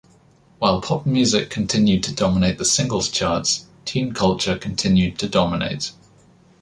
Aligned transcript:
While 0.57 0.81
pop 0.81 1.05
music 1.05 1.51
continued 1.51 2.01
to 2.05 2.15
dominate 2.15 2.57
the 2.57 2.65
singles 2.65 3.07
charts, 3.07 3.67
teen 3.85 4.15
culture 4.15 4.57
continued 4.57 5.19
to 5.19 5.29
dominate. 5.29 5.91